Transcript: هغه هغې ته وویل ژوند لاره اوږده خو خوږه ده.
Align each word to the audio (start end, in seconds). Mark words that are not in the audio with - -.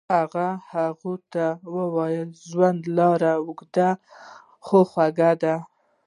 هغه 0.15 0.47
هغې 0.73 1.15
ته 1.33 1.45
وویل 1.75 2.29
ژوند 2.47 2.81
لاره 2.97 3.31
اوږده 3.41 3.89
خو 4.65 4.79
خوږه 4.89 5.31
ده. 5.43 5.55